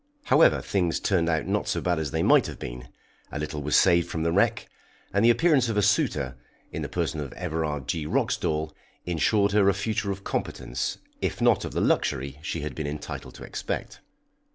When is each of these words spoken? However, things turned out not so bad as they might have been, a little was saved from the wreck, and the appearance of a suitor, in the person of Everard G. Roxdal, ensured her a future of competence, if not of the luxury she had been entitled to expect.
However, 0.23 0.61
things 0.63 0.99
turned 0.99 1.29
out 1.29 1.45
not 1.45 1.67
so 1.67 1.79
bad 1.79 1.99
as 1.99 2.09
they 2.09 2.23
might 2.23 2.47
have 2.47 2.57
been, 2.57 2.87
a 3.31 3.37
little 3.37 3.61
was 3.61 3.75
saved 3.75 4.09
from 4.09 4.23
the 4.23 4.31
wreck, 4.31 4.67
and 5.13 5.23
the 5.23 5.29
appearance 5.29 5.69
of 5.69 5.77
a 5.77 5.83
suitor, 5.83 6.37
in 6.71 6.81
the 6.81 6.89
person 6.89 7.19
of 7.19 7.31
Everard 7.33 7.87
G. 7.87 8.07
Roxdal, 8.07 8.73
ensured 9.05 9.51
her 9.51 9.69
a 9.69 9.75
future 9.75 10.09
of 10.09 10.23
competence, 10.23 10.97
if 11.21 11.39
not 11.39 11.65
of 11.65 11.73
the 11.73 11.81
luxury 11.81 12.39
she 12.41 12.61
had 12.61 12.73
been 12.73 12.87
entitled 12.87 13.35
to 13.35 13.43
expect. 13.43 13.99